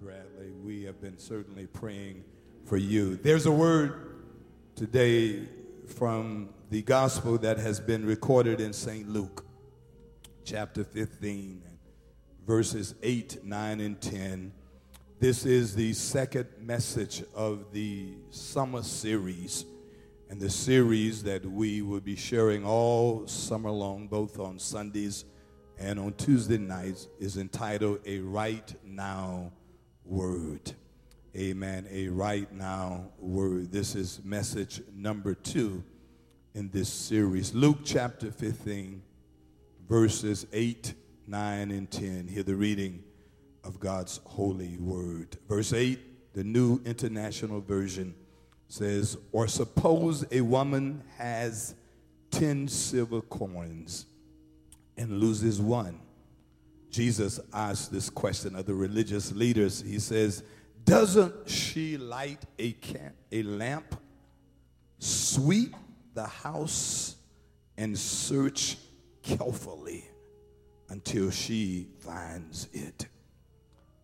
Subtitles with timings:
[0.00, 0.52] Bradley.
[0.52, 2.22] We have been certainly praying
[2.66, 3.16] for you.
[3.16, 4.14] There's a word
[4.76, 5.42] today
[5.88, 9.08] from the gospel that has been recorded in St.
[9.08, 9.44] Luke,
[10.44, 11.62] chapter 15,
[12.46, 14.52] verses 8, 9, and 10.
[15.18, 19.64] This is the second message of the summer series,
[20.30, 25.24] and the series that we will be sharing all summer long, both on Sundays
[25.76, 29.50] and on Tuesday nights, is entitled A Right Now
[30.08, 30.72] Word.
[31.36, 31.86] Amen.
[31.90, 33.70] A right now word.
[33.70, 35.84] This is message number two
[36.54, 37.54] in this series.
[37.54, 39.02] Luke chapter 15,
[39.86, 40.94] verses 8,
[41.26, 42.26] 9, and 10.
[42.26, 43.04] Hear the reading
[43.62, 45.36] of God's holy word.
[45.46, 48.14] Verse 8, the New International Version
[48.66, 51.74] says, Or suppose a woman has
[52.30, 54.06] 10 silver coins
[54.96, 56.00] and loses one.
[56.90, 59.80] Jesus asked this question of the religious leaders.
[59.80, 60.42] He says,
[60.84, 64.00] Doesn't she light a, camp, a lamp,
[64.98, 65.74] sweep
[66.14, 67.16] the house,
[67.76, 68.76] and search
[69.22, 70.04] carefully
[70.88, 73.06] until she finds it?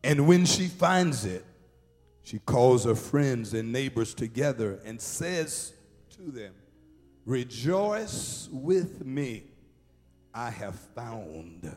[0.02, 1.44] And when she finds it,
[2.22, 5.72] she calls her friends and neighbors together and says
[6.16, 6.52] to them,
[7.26, 9.44] Rejoice with me
[10.34, 11.74] I have found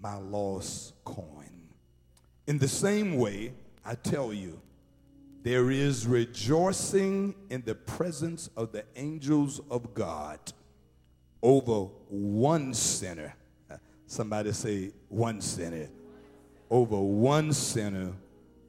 [0.00, 1.68] my lost coin.
[2.46, 3.52] In the same way,
[3.84, 4.60] I tell you,
[5.42, 10.38] there is rejoicing in the presence of the angels of God
[11.42, 13.34] over one sinner.
[14.06, 15.88] Somebody say, one sinner.
[16.68, 18.12] Over one sinner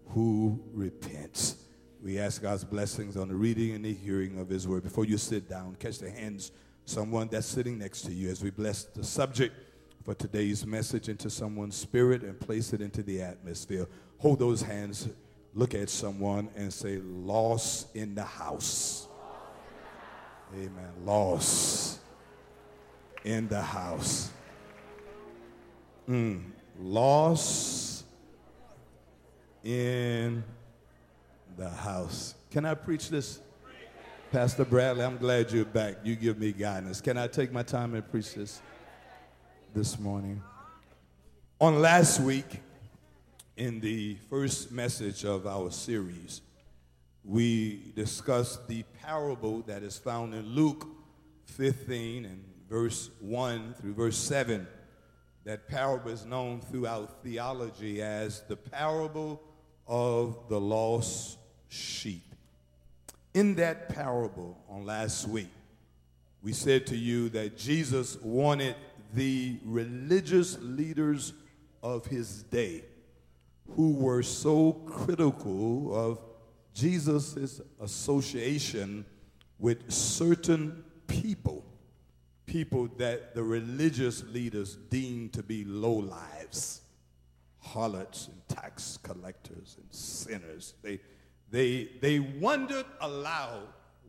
[0.10, 1.58] who repents.
[2.02, 4.84] We ask God's blessings on the reading and the hearing of His word.
[4.84, 6.52] Before you sit down, catch the hands
[6.86, 9.56] someone that's sitting next to you as we bless the subject
[10.04, 13.88] for today's message into someone's spirit and place it into the atmosphere.
[14.18, 15.10] Hold those hands,
[15.54, 19.08] look at someone, and say, Lost in the house.
[20.54, 20.92] Amen.
[21.06, 22.00] Lost
[23.24, 24.32] in the house.
[26.10, 26.44] Mm.
[26.80, 28.06] Lost
[29.64, 30.44] in
[31.58, 32.36] the house.
[32.50, 33.40] Can I preach this?
[34.32, 35.98] Pastor Bradley, I'm glad you're back.
[36.04, 37.02] You give me guidance.
[37.02, 38.62] Can I take my time and preach this
[39.74, 40.42] this morning?
[41.60, 42.62] On last week,
[43.56, 46.42] in the first message of our series,
[47.24, 50.88] we discussed the parable that is found in Luke
[51.46, 54.68] 15 and verse 1 through verse 7.
[55.46, 59.42] That parable is known throughout theology as the parable
[59.88, 61.38] of the lost
[61.70, 62.24] sheep.
[63.34, 65.50] In that parable on last week,
[66.44, 68.76] we said to you that Jesus wanted
[69.14, 71.34] the religious leaders
[71.84, 72.84] of his day
[73.76, 76.20] who were so critical of
[76.74, 79.06] Jesus' association
[79.60, 81.64] with certain people,
[82.46, 86.82] people that the religious leaders deemed to be low lives,
[87.60, 90.74] harlots and tax collectors and sinners.
[90.82, 91.00] They
[91.52, 93.68] they, they wondered aloud,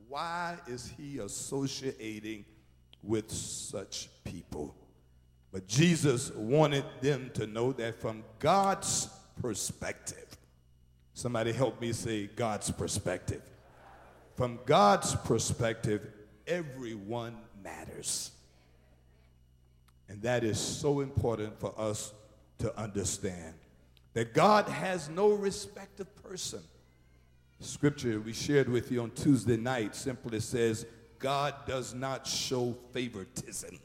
[0.09, 2.45] why is he associating
[3.03, 4.77] with such people?
[5.53, 9.09] But Jesus wanted them to know that from God's
[9.41, 10.37] perspective,
[11.15, 13.43] somebody help me say God's perspective.
[14.35, 16.09] From God's perspective,
[16.47, 18.31] everyone matters.
[20.09, 22.13] And that is so important for us
[22.59, 23.55] to understand
[24.15, 26.63] that God has no respect of person
[27.65, 30.87] scripture we shared with you on Tuesday night simply says,
[31.19, 33.79] God does not show favoritism.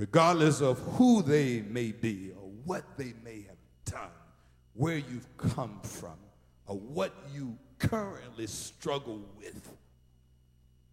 [0.00, 4.08] Regardless of who they may be or what they may have done,
[4.72, 6.16] where you've come from,
[6.66, 9.68] or what you currently struggle with,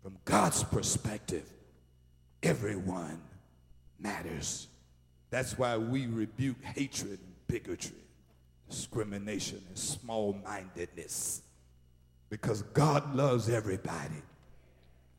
[0.04, 1.46] from God's perspective,
[2.44, 3.22] everyone
[3.98, 4.68] matters.
[5.30, 7.96] That's why we rebuke hatred and bigotry,
[8.70, 11.44] discrimination and small mindedness
[12.30, 14.22] because God loves everybody,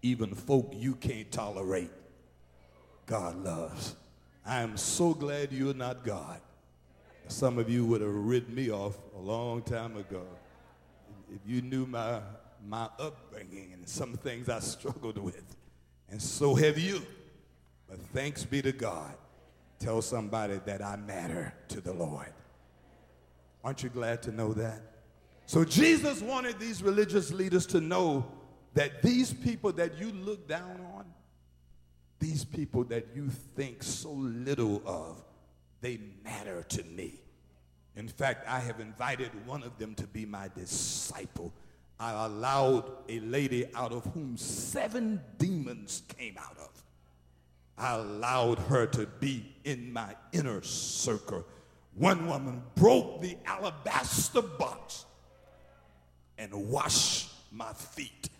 [0.02, 1.90] even folk you can't tolerate.
[3.08, 3.96] God loves.
[4.46, 6.40] I am so glad you're not God.
[7.26, 10.22] Some of you would have ridden me off a long time ago.
[11.34, 12.20] If you knew my,
[12.66, 15.56] my upbringing and some things I struggled with,
[16.10, 17.02] and so have you.
[17.88, 19.14] But thanks be to God.
[19.78, 22.32] Tell somebody that I matter to the Lord.
[23.64, 24.80] Aren't you glad to know that?
[25.46, 28.26] So Jesus wanted these religious leaders to know
[28.74, 31.06] that these people that you look down on,
[32.18, 35.22] these people that you think so little of,
[35.80, 37.20] they matter to me.
[37.96, 41.52] In fact, I have invited one of them to be my disciple.
[42.00, 46.70] I allowed a lady out of whom seven demons came out of.
[47.76, 51.44] I allowed her to be in my inner circle.
[51.94, 55.06] One woman broke the alabaster box
[56.36, 58.30] and washed my feet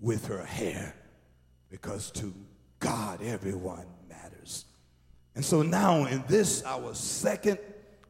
[0.00, 0.94] with her hair
[1.70, 2.32] because to
[2.78, 4.64] God everyone matters.
[5.34, 7.58] And so now, in this, our second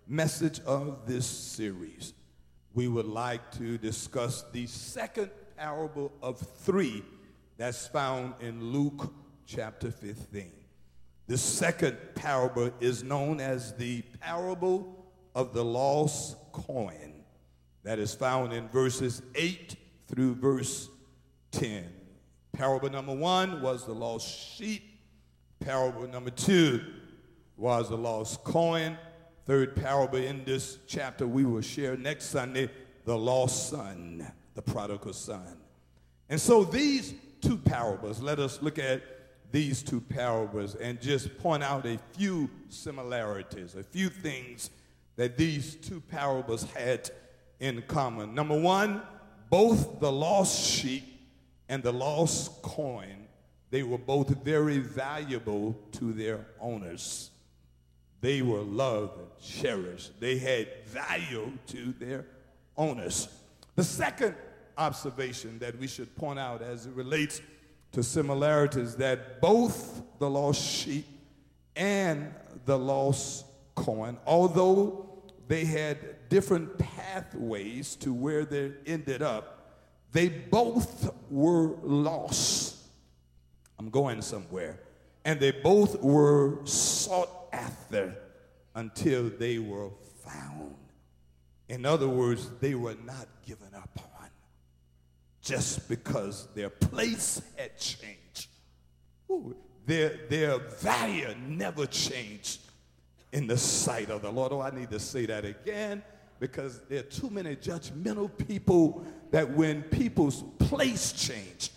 [0.06, 2.14] message of this series,
[2.74, 7.02] we would like to discuss the second parable of three
[7.56, 9.12] that's found in Luke
[9.46, 10.52] chapter 15.
[11.26, 17.24] The second parable is known as the parable of the lost coin
[17.82, 19.76] that is found in verses 8
[20.06, 20.88] through verse
[21.52, 21.97] 10.
[22.58, 24.82] Parable number one was the lost sheep.
[25.60, 26.80] Parable number two
[27.56, 28.98] was the lost coin.
[29.46, 32.68] Third parable in this chapter we will share next Sunday
[33.04, 34.26] the lost son,
[34.56, 35.56] the prodigal son.
[36.28, 39.02] And so these two parables, let us look at
[39.52, 44.70] these two parables and just point out a few similarities, a few things
[45.14, 47.08] that these two parables had
[47.60, 48.34] in common.
[48.34, 49.02] Number one,
[49.48, 51.17] both the lost sheep
[51.68, 53.26] and the lost coin,
[53.70, 57.30] they were both very valuable to their owners.
[58.20, 60.18] They were loved and cherished.
[60.20, 62.24] They had value to their
[62.76, 63.28] owners.
[63.76, 64.34] The second
[64.76, 67.40] observation that we should point out as it relates
[67.92, 71.06] to similarities that both the lost sheep
[71.76, 72.32] and
[72.64, 73.44] the lost
[73.74, 75.08] coin, although
[75.46, 79.57] they had different pathways to where they ended up,
[80.12, 82.76] they both were lost.
[83.78, 84.80] I'm going somewhere.
[85.24, 88.16] And they both were sought after
[88.74, 89.90] until they were
[90.24, 90.74] found.
[91.68, 94.28] In other words, they were not given up on
[95.42, 98.48] just because their place had changed.
[99.30, 102.60] Ooh, their, their value never changed
[103.32, 104.52] in the sight of the Lord.
[104.52, 106.02] Oh, I need to say that again
[106.40, 111.70] because there are too many judgmental people that when people's place change,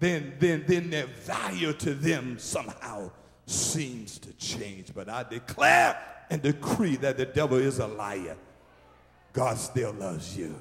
[0.00, 3.10] then, then, then their value to them somehow
[3.46, 4.92] seems to change.
[4.94, 5.98] But I declare
[6.30, 8.36] and decree that the devil is a liar.
[9.32, 10.54] God still loves you.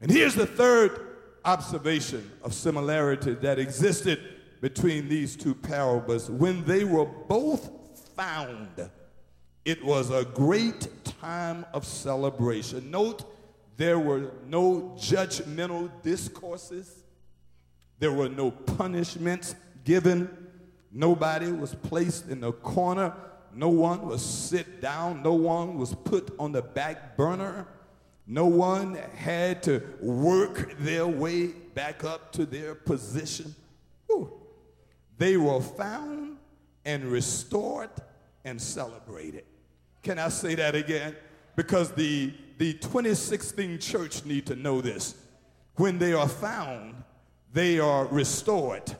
[0.00, 1.00] And here's the third
[1.44, 4.20] observation of similarity that existed
[4.60, 6.30] between these two parables.
[6.30, 7.70] When they were both
[8.14, 8.90] found,
[9.64, 10.88] it was a great
[11.26, 12.88] time of celebration.
[12.88, 13.24] Note,
[13.76, 17.02] there were no judgmental discourses,
[17.98, 20.28] there were no punishments given.
[20.92, 23.12] Nobody was placed in a corner.
[23.52, 25.22] No one was sit down.
[25.22, 27.66] No one was put on the back burner.
[28.26, 33.54] No one had to work their way back up to their position.
[34.06, 34.30] Whew.
[35.18, 36.36] They were found
[36.84, 37.90] and restored
[38.44, 39.44] and celebrated.
[40.06, 41.16] Can I say that again?
[41.56, 45.16] Because the, the 2016 church need to know this.
[45.74, 47.02] When they are found,
[47.52, 48.94] they are restored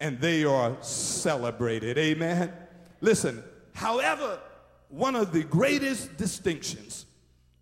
[0.00, 1.98] and they are celebrated.
[1.98, 2.54] Amen.
[3.02, 3.44] Listen,
[3.74, 4.40] however,
[4.88, 7.04] one of the greatest distinctions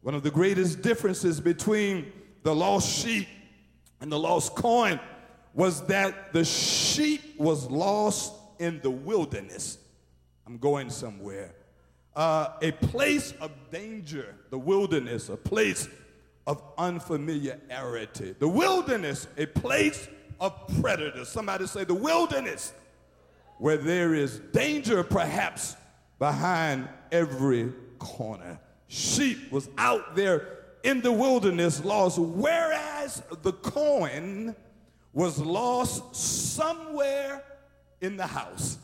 [0.02, 2.12] one of the greatest differences between
[2.44, 3.26] the lost sheep
[4.00, 5.00] and the lost coin
[5.52, 9.78] was that the sheep was lost in the wilderness.
[10.46, 11.54] I'm going somewhere.
[12.14, 15.88] Uh, a place of danger, the wilderness, a place
[16.46, 18.34] of unfamiliarity.
[18.38, 20.08] The wilderness, a place
[20.40, 21.28] of predators.
[21.28, 22.72] Somebody say the wilderness,
[23.58, 25.76] where there is danger perhaps
[26.18, 34.54] behind every corner sheep was out there in the wilderness lost, whereas the coin
[35.12, 37.42] was lost somewhere
[38.00, 38.78] in the house.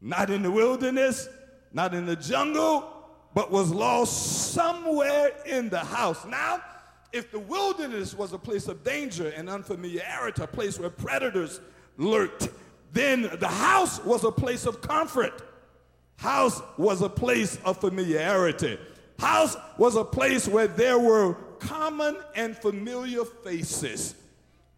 [0.00, 1.28] Not in the wilderness,
[1.72, 2.88] not in the jungle,
[3.34, 6.24] but was lost somewhere in the house.
[6.26, 6.60] Now,
[7.12, 11.60] if the wilderness was a place of danger and unfamiliarity, a place where predators
[11.96, 12.48] lurked,
[12.92, 15.42] then the house was a place of comfort.
[16.16, 18.78] House was a place of familiarity.
[19.18, 24.14] House was a place where there were common and familiar faces.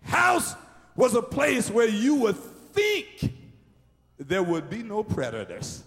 [0.02, 0.54] House
[0.96, 3.32] was a place where you would think
[4.18, 5.82] there would be no predators.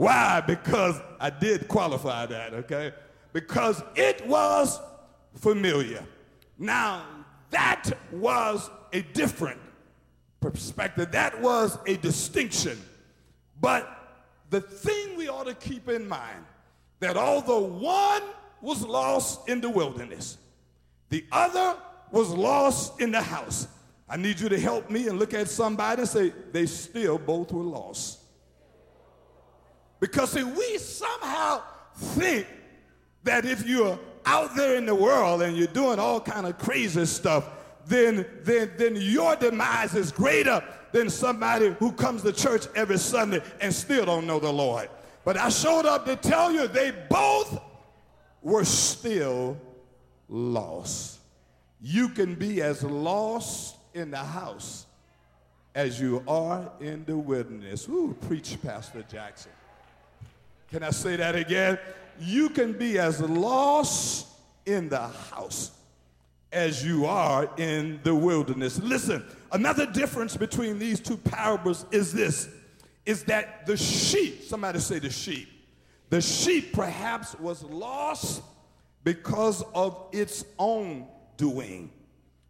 [0.00, 0.40] Why?
[0.40, 2.94] Because I did qualify that, okay?
[3.34, 4.80] Because it was
[5.34, 6.02] familiar.
[6.58, 7.04] Now,
[7.50, 9.60] that was a different
[10.40, 11.12] perspective.
[11.12, 12.80] That was a distinction.
[13.60, 13.86] But
[14.48, 16.46] the thing we ought to keep in mind
[17.00, 18.22] that although one
[18.62, 20.38] was lost in the wilderness.
[21.10, 21.76] The other
[22.10, 23.68] was lost in the house.
[24.08, 27.52] I need you to help me and look at somebody and say, they still both
[27.52, 28.19] were lost.
[30.00, 31.62] Because see, we somehow
[31.94, 32.46] think
[33.22, 37.04] that if you're out there in the world and you're doing all kind of crazy
[37.04, 37.48] stuff,
[37.86, 43.42] then, then, then your demise is greater than somebody who comes to church every Sunday
[43.60, 44.88] and still don't know the Lord.
[45.24, 47.60] But I showed up to tell you they both
[48.42, 49.58] were still
[50.28, 51.18] lost.
[51.80, 54.86] You can be as lost in the house
[55.74, 57.88] as you are in the wilderness.
[57.88, 59.52] Ooh, preach, Pastor Jackson.
[60.70, 61.78] Can I say that again?
[62.20, 64.28] You can be as lost
[64.66, 65.72] in the house
[66.52, 68.78] as you are in the wilderness.
[68.80, 72.48] Listen, another difference between these two parables is this
[73.06, 75.48] is that the sheep, somebody say the sheep,
[76.10, 78.42] the sheep perhaps was lost
[79.02, 81.90] because of its own doing.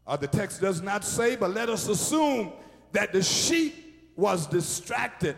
[0.07, 2.53] Uh, the text does not say, but let us assume
[2.93, 5.37] that the sheep was distracted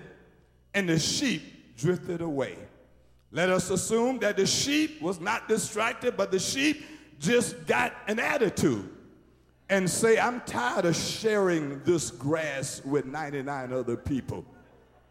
[0.73, 2.57] and the sheep drifted away.
[3.33, 6.85] Let us assume that the sheep was not distracted, but the sheep
[7.19, 8.89] just got an attitude
[9.71, 14.45] and say, I'm tired of sharing this grass with 99 other people.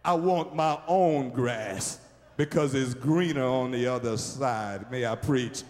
[0.05, 1.99] I want my own grass
[2.37, 4.91] because it's greener on the other side.
[4.91, 5.63] May I preach?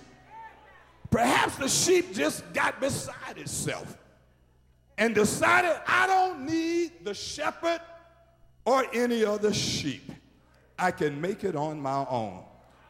[1.10, 3.98] Perhaps the sheep just got beside itself
[4.98, 7.80] and decided, I don't need the shepherd
[8.66, 10.12] or any other sheep.
[10.82, 12.44] I can make it on my own.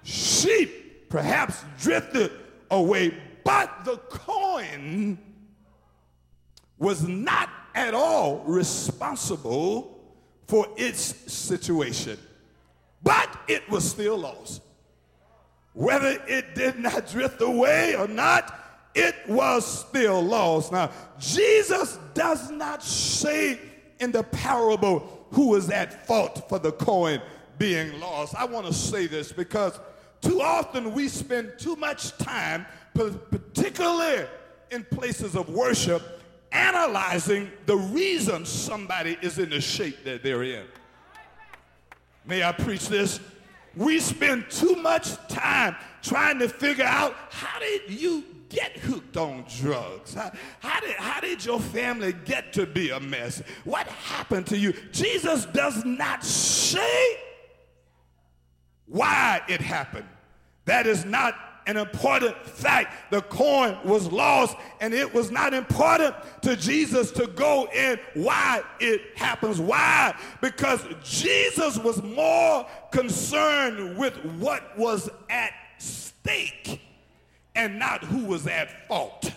[0.04, 2.32] Sheep perhaps drifted
[2.72, 5.20] away, but the coin
[6.80, 10.16] was not at all responsible
[10.48, 12.18] for its situation,
[13.04, 14.62] but it was still lost.
[15.74, 18.58] Whether it did not drift away or not,
[18.96, 20.72] it was still lost.
[20.72, 23.60] Now, Jesus does not say
[24.00, 27.22] in the parable who was at fault for the coin
[27.62, 28.34] being lost.
[28.34, 29.80] I want to say this because
[30.20, 32.66] too often we spend too much time,
[32.96, 34.26] particularly
[34.72, 40.66] in places of worship, analyzing the reason somebody is in the shape that they're in.
[42.26, 43.20] May I preach this?
[43.76, 49.46] We spend too much time trying to figure out how did you get hooked on
[49.60, 50.16] drugs?
[50.16, 53.44] How, how, did, how did your family get to be a mess?
[53.66, 54.74] What happened to you?
[54.92, 57.20] Jesus does not say
[58.92, 60.08] why it happened.
[60.66, 63.12] That is not an important fact.
[63.12, 68.64] The coin was lost, and it was not important to Jesus to go in why
[68.80, 69.60] it happens.
[69.60, 70.14] Why?
[70.42, 76.82] Because Jesus was more concerned with what was at stake
[77.56, 79.32] and not who was at fault.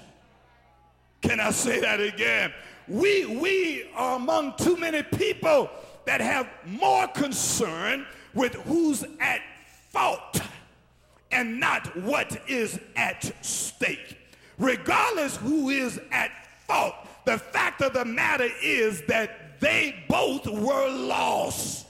[1.20, 2.52] Can I say that again?
[2.88, 5.70] We, we are among too many people
[6.04, 9.40] that have more concern with who's at
[9.90, 10.40] fault
[11.30, 14.18] and not what is at stake.
[14.58, 16.30] Regardless who is at
[16.66, 21.86] fault, the fact of the matter is that they both were lost.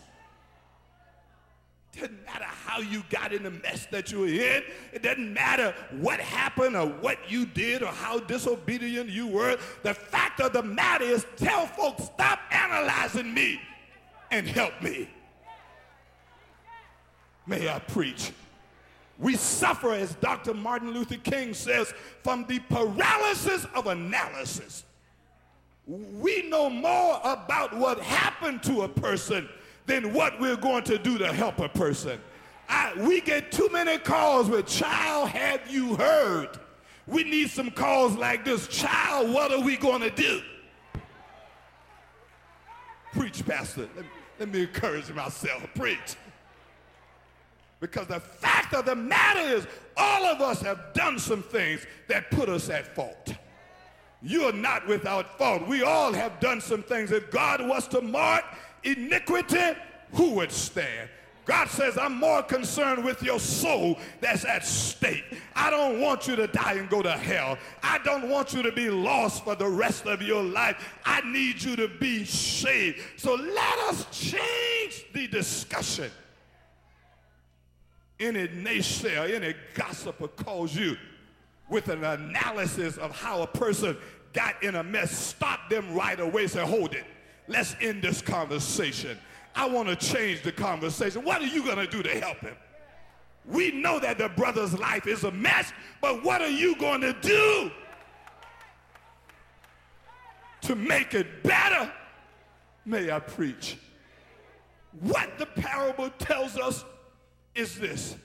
[1.92, 4.62] It doesn't matter how you got in the mess that you're in.
[4.92, 9.56] It doesn't matter what happened or what you did or how disobedient you were.
[9.82, 13.60] The fact of the matter is tell folks, stop analyzing me
[14.30, 15.08] and help me.
[17.46, 18.32] May I preach?
[19.18, 20.54] We suffer, as Dr.
[20.54, 24.84] Martin Luther King says, from the paralysis of analysis.
[25.86, 29.48] We know more about what happened to a person
[29.86, 32.18] than what we're going to do to help a person.
[32.68, 36.58] I, we get too many calls with, child, have you heard?
[37.06, 40.40] We need some calls like this, child, what are we going to do?
[43.12, 43.88] Preach, Pastor.
[43.94, 44.06] Let
[44.38, 45.62] let me encourage myself.
[45.74, 46.16] Preach.
[47.84, 52.30] Because the fact of the matter is, all of us have done some things that
[52.30, 53.34] put us at fault.
[54.22, 55.68] You are not without fault.
[55.68, 57.12] We all have done some things.
[57.12, 58.42] If God was to mark
[58.84, 59.78] iniquity,
[60.14, 61.10] who would stand?
[61.44, 65.36] God says, I'm more concerned with your soul that's at stake.
[65.54, 67.58] I don't want you to die and go to hell.
[67.82, 70.82] I don't want you to be lost for the rest of your life.
[71.04, 73.02] I need you to be saved.
[73.18, 76.10] So let us change the discussion
[78.20, 80.96] any naysayer, any gossiper calls you
[81.68, 83.96] with an analysis of how a person
[84.32, 86.46] got in a mess, stop them right away.
[86.46, 87.04] Say, hold it.
[87.48, 89.18] Let's end this conversation.
[89.54, 91.24] I want to change the conversation.
[91.24, 92.56] What are you going to do to help him?
[93.46, 97.12] We know that the brother's life is a mess, but what are you going to
[97.12, 97.70] do
[100.62, 101.92] to make it better?
[102.86, 103.78] May I preach?
[105.00, 106.84] What the parable tells us
[107.54, 108.16] is this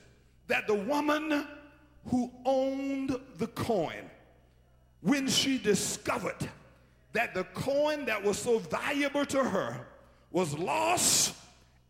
[0.48, 1.46] that the woman
[2.06, 4.10] who owned the coin,
[5.00, 6.48] when she discovered
[7.12, 9.86] that the coin that was so valuable to her
[10.32, 11.34] was lost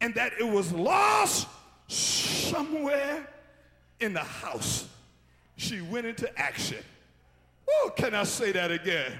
[0.00, 1.48] and that it was lost
[1.88, 3.26] somewhere
[4.00, 4.88] in the house,
[5.56, 6.78] she went into action.
[7.68, 9.12] Oh, can I say that again?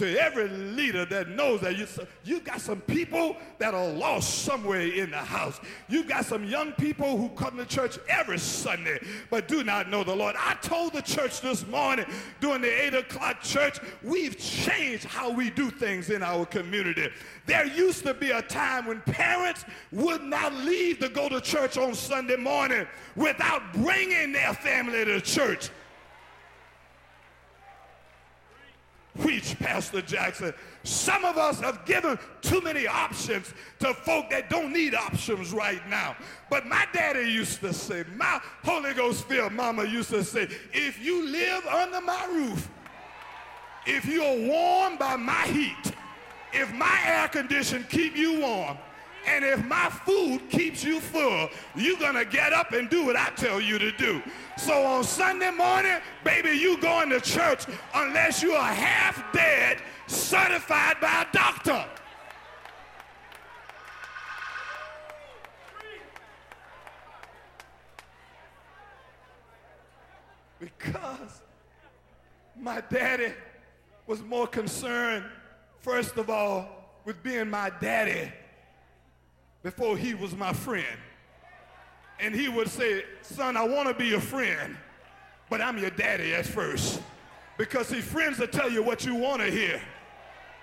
[0.00, 1.86] To every leader that knows that you,
[2.24, 5.60] you got some people that are lost somewhere in the house.
[5.90, 10.02] You got some young people who come to church every Sunday but do not know
[10.02, 10.36] the Lord.
[10.38, 12.06] I told the church this morning
[12.40, 17.10] during the 8 o'clock church, we've changed how we do things in our community.
[17.44, 21.76] There used to be a time when parents would not leave to go to church
[21.76, 25.68] on Sunday morning without bringing their family to church.
[29.18, 30.54] Preach, Pastor Jackson.
[30.82, 35.86] Some of us have given too many options to folk that don't need options right
[35.88, 36.16] now.
[36.48, 41.04] But my daddy used to say, my Holy Ghost filled mama used to say, if
[41.04, 42.68] you live under my roof,
[43.86, 45.92] if you're warm by my heat,
[46.52, 48.76] if my air condition keep you warm,
[49.26, 53.16] and if my food keeps you full, you're going to get up and do what
[53.16, 54.22] I tell you to do.
[54.56, 60.96] So on Sunday morning, baby, you going to church unless you are half dead, certified
[61.00, 61.84] by a doctor.
[70.58, 71.42] Because
[72.58, 73.32] my daddy
[74.06, 75.24] was more concerned,
[75.78, 76.68] first of all,
[77.04, 78.30] with being my daddy
[79.62, 80.98] before he was my friend.
[82.18, 84.76] And he would say, son, I want to be your friend,
[85.48, 87.00] but I'm your daddy at first.
[87.56, 89.80] Because see, friends will tell you what you want to hear.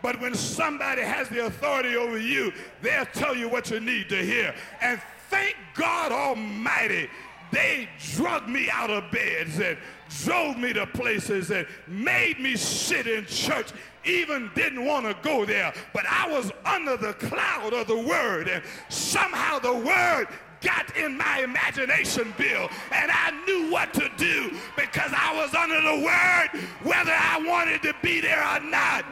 [0.02, 4.24] But when somebody has the authority over you, they'll tell you what you need to
[4.24, 4.54] hear.
[4.82, 7.10] And thank God Almighty,
[7.52, 9.78] they drug me out of beds and
[10.24, 13.72] drove me to places and made me sit in church
[14.08, 18.48] even didn't want to go there, but I was under the cloud of the word,
[18.48, 20.28] and somehow the word
[20.62, 25.82] got in my imagination, Bill, and I knew what to do because I was under
[25.82, 29.06] the word whether I wanted to be there or not.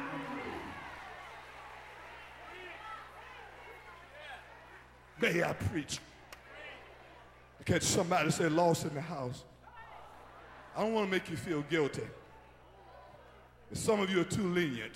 [5.22, 6.00] May I preach?
[7.66, 9.44] Can somebody say lost in the house?
[10.76, 12.04] I don't want to make you feel guilty.
[13.76, 14.96] Some of you are too lenient.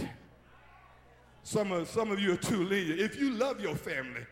[1.43, 2.99] Some of, some of you are too lenient.
[2.99, 4.25] If you love your family,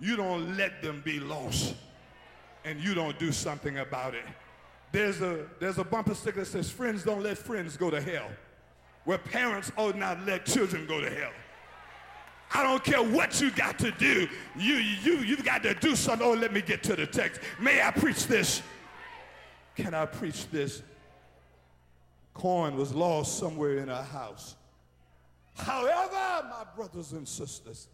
[0.00, 1.74] you don't let them be lost
[2.64, 4.24] and you don't do something about it.
[4.92, 8.28] There's a, there's a bumper sticker that says, friends don't let friends go to hell.
[9.04, 11.32] Where parents ought not let children go to hell.
[12.52, 14.26] I don't care what you got to do.
[14.56, 16.26] You, you, you've got to do something.
[16.26, 17.40] Oh, let me get to the text.
[17.60, 18.62] May I preach this?
[19.76, 20.82] Can I preach this?
[22.40, 24.56] Coin was lost somewhere in our house.
[25.54, 27.88] However, my brothers and sisters,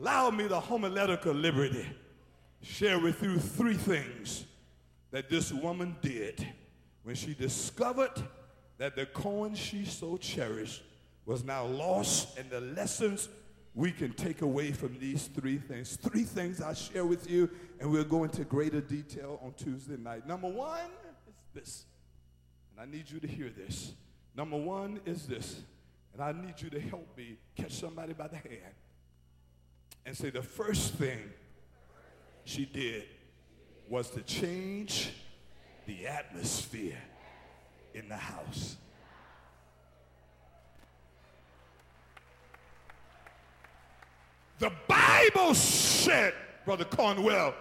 [0.00, 1.86] allow me the homiletical liberty
[2.62, 4.44] share with you three things
[5.12, 6.44] that this woman did
[7.04, 8.20] when she discovered
[8.78, 10.82] that the coin she so cherished
[11.24, 13.28] was now lost and the lessons
[13.76, 15.96] we can take away from these three things.
[15.96, 20.26] Three things I share with you, and we'll go into greater detail on Tuesday night.
[20.26, 21.84] Number one is this
[22.76, 23.92] and I need you to hear this.
[24.36, 25.60] Number one is this,
[26.12, 28.74] and I need you to help me catch somebody by the hand
[30.04, 31.18] and say the first thing
[32.44, 33.04] she did
[33.88, 35.12] was to change
[35.86, 36.98] the atmosphere
[37.94, 38.76] in the house.
[44.58, 46.34] The Bible said,
[46.64, 47.54] Brother Cornwell,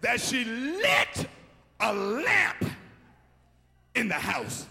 [0.00, 1.28] that she lit
[1.80, 2.65] a lamp
[3.96, 4.66] in the house.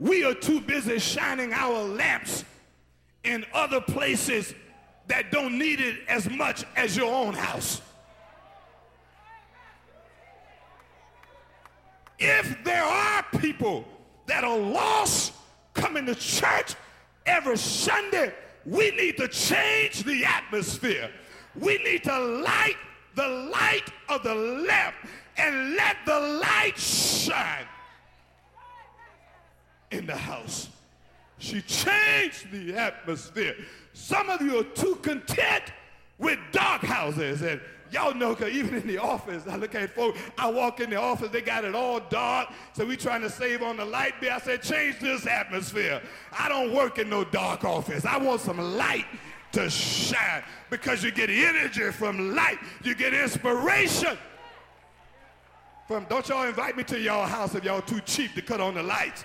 [0.00, 2.44] We are too busy shining our lamps
[3.22, 4.54] in other places
[5.08, 7.80] that don't need it as much as your own house.
[12.18, 13.84] If there are people
[14.26, 15.32] that are lost
[15.74, 16.74] coming to church
[17.26, 21.10] every Sunday, we need to change the atmosphere.
[21.54, 22.76] We need to light
[23.14, 24.94] the light of the lamp
[25.36, 27.66] and let the light shine
[29.90, 30.68] in the house.
[31.38, 33.54] She changed the atmosphere.
[33.92, 35.64] Some of you are too content
[36.18, 37.60] with dark houses and
[37.92, 40.96] Y'all know, because even in the office, I look at folks, I walk in the
[40.96, 44.32] office, they got it all dark, so we trying to save on the light bill.
[44.32, 46.02] I said, change this atmosphere.
[46.36, 48.04] I don't work in no dark office.
[48.04, 49.06] I want some light
[49.52, 52.58] to shine because you get energy from light.
[52.82, 54.18] You get inspiration
[55.86, 58.74] from, don't y'all invite me to y'all house if y'all too cheap to cut on
[58.74, 59.24] the lights.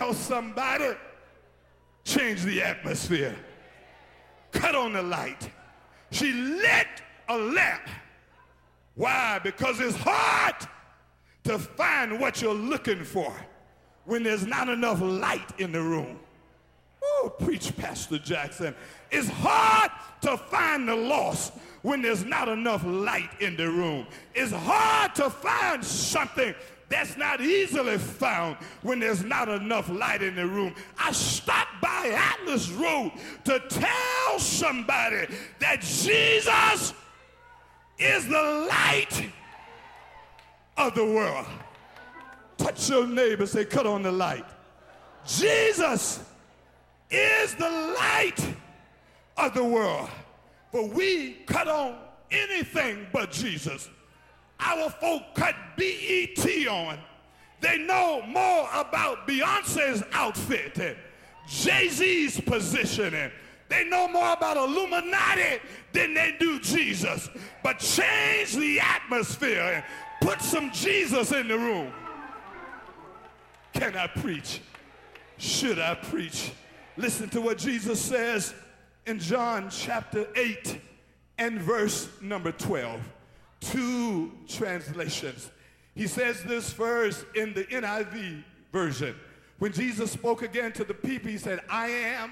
[0.00, 0.96] Tell somebody,
[2.04, 3.36] change the atmosphere.
[4.50, 5.50] Cut on the light.
[6.10, 6.86] She lit
[7.28, 7.82] a lamp.
[8.94, 9.40] Why?
[9.44, 10.54] Because it's hard
[11.44, 13.30] to find what you're looking for
[14.06, 16.18] when there's not enough light in the room.
[17.04, 18.74] Oh, preach, Pastor Jackson.
[19.10, 19.90] It's hard
[20.22, 24.06] to find the lost when there's not enough light in the room.
[24.34, 26.54] It's hard to find something
[26.90, 30.74] that's not easily found when there's not enough light in the room.
[30.98, 33.12] I stopped by Atlas Road
[33.44, 35.26] to tell somebody
[35.60, 36.92] that Jesus
[37.96, 39.30] is the light
[40.76, 41.46] of the world.
[42.58, 44.44] Touch your neighbor, say, cut on the light.
[45.24, 46.24] Jesus
[47.08, 48.54] is the light
[49.36, 50.08] of the world.
[50.72, 51.96] For we cut on
[52.32, 53.88] anything but Jesus.
[54.60, 56.98] Our folk cut BET on.
[57.60, 60.96] They know more about Beyonce's outfit and
[61.48, 63.30] Jay-Z's positioning.
[63.68, 65.60] They know more about Illuminati
[65.92, 67.28] than they do Jesus.
[67.62, 69.84] But change the atmosphere and
[70.28, 71.92] put some Jesus in the room.
[73.72, 74.60] Can I preach?
[75.38, 76.52] Should I preach?
[76.96, 78.54] Listen to what Jesus says
[79.06, 80.80] in John chapter 8
[81.38, 83.00] and verse number 12.
[83.60, 85.50] Two translations.
[85.94, 88.42] He says this first in the NIV
[88.72, 89.14] version.
[89.58, 92.30] When Jesus spoke again to the people, he said, I am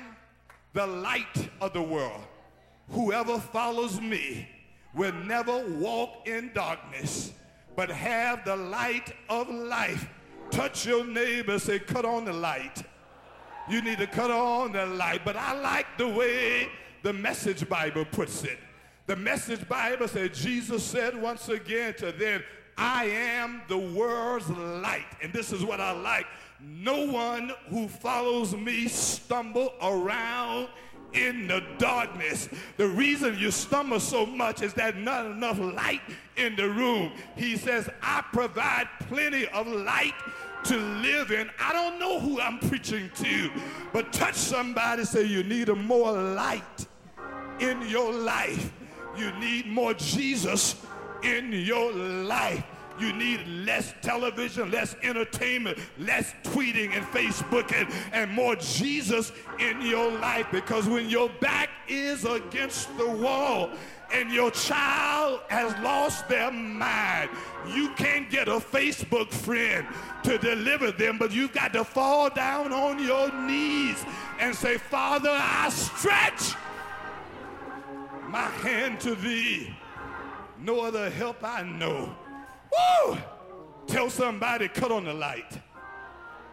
[0.72, 2.22] the light of the world.
[2.90, 4.48] Whoever follows me
[4.94, 7.32] will never walk in darkness,
[7.76, 10.08] but have the light of life.
[10.50, 12.82] Touch your neighbor, say, cut on the light.
[13.68, 15.22] You need to cut on the light.
[15.24, 16.68] But I like the way
[17.02, 18.58] the Message Bible puts it.
[19.08, 22.44] The Message Bible said, Jesus said once again to them,
[22.76, 25.06] I am the world's light.
[25.22, 26.26] And this is what I like.
[26.60, 30.68] No one who follows me stumble around
[31.14, 32.50] in the darkness.
[32.76, 36.02] The reason you stumble so much is that not enough light
[36.36, 37.12] in the room.
[37.34, 40.12] He says, I provide plenty of light
[40.64, 41.48] to live in.
[41.58, 43.50] I don't know who I'm preaching to,
[43.94, 46.86] but touch somebody, say you need a more light
[47.58, 48.70] in your life.
[49.18, 50.76] You need more Jesus
[51.22, 52.64] in your life.
[52.98, 59.80] You need less television, less entertainment, less tweeting and Facebook, and, and more Jesus in
[59.82, 60.46] your life.
[60.50, 63.70] Because when your back is against the wall
[64.12, 67.30] and your child has lost their mind,
[67.68, 69.86] you can't get a Facebook friend
[70.24, 74.04] to deliver them, but you've got to fall down on your knees
[74.40, 76.54] and say, Father, I stretch
[78.28, 79.74] my hand to thee.
[80.60, 82.14] No other help I know.
[83.06, 83.18] Woo!
[83.86, 85.58] Tell somebody, cut on the light.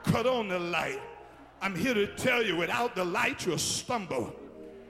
[0.03, 1.01] Cut on the light.
[1.61, 4.33] I'm here to tell you, without the light, you'll stumble.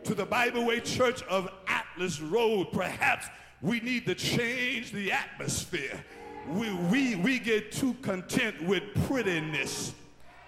[0.04, 3.28] To the Bible Way Church of Atlas Road, perhaps
[3.62, 6.04] we need to change the atmosphere.
[6.48, 9.96] We, we, we get too content with prettiness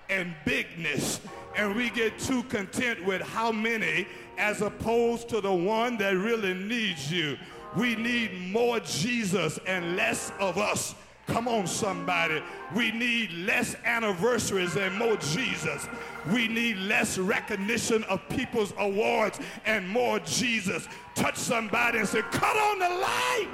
[0.10, 1.20] and bigness,
[1.56, 6.54] and we get too content with how many as opposed to the one that really
[6.54, 7.38] needs you.
[7.76, 10.96] We need more Jesus and less of us.
[11.28, 12.42] Come on, somebody.
[12.74, 15.88] We need less anniversaries and more Jesus.
[16.32, 20.88] We need less recognition of people's awards and more Jesus.
[21.16, 23.50] Touch somebody and say, cut on the light.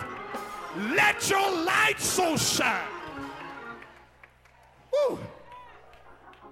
[0.95, 2.81] Let your light so shine.
[4.91, 5.19] Woo.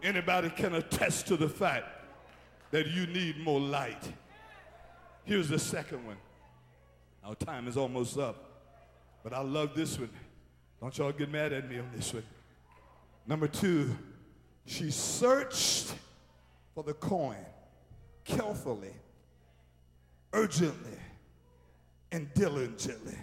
[0.02, 1.86] Anybody can attest to the fact
[2.72, 4.12] that you need more light.
[5.24, 6.18] Here's the second one.
[7.24, 8.36] Our time is almost up,
[9.24, 10.10] but I love this one.
[10.82, 12.24] Don't y'all get mad at me on this one.
[13.28, 13.96] Number two,
[14.66, 15.94] she searched
[16.74, 17.46] for the coin
[18.26, 18.94] carefully,
[20.34, 20.98] urgently,
[22.12, 23.18] and diligently.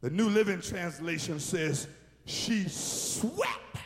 [0.00, 1.86] The New Living Translation says
[2.24, 3.76] she swept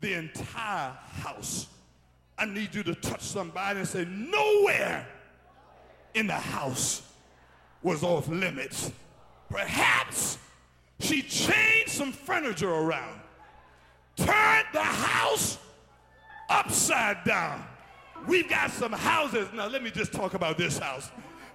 [0.00, 1.66] the entire house.
[2.38, 5.06] I need you to touch somebody and say, nowhere
[6.16, 7.02] in the house
[7.82, 8.90] was off limits.
[9.48, 10.38] Perhaps
[10.98, 13.20] she changed some furniture around,
[14.16, 15.58] turned the house
[16.48, 17.64] upside down,
[18.26, 19.48] We've got some houses.
[19.54, 21.10] Now, let me just talk about this house.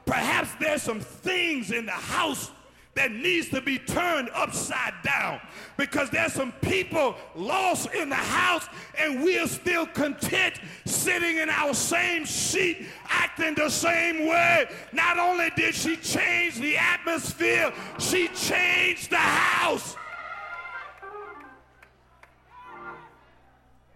[0.05, 2.51] Perhaps there's some things in the house
[2.93, 5.39] that needs to be turned upside down.
[5.77, 11.49] Because there's some people lost in the house and we are still content sitting in
[11.49, 14.67] our same seat acting the same way.
[14.91, 19.95] Not only did she change the atmosphere she changed the house.